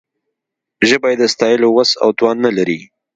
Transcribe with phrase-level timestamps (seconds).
[0.89, 2.79] ژبه یې د ستایلو وس او توان نه لري.